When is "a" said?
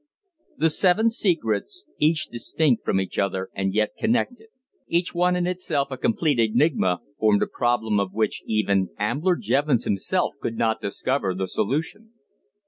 5.91-5.95, 7.43-7.45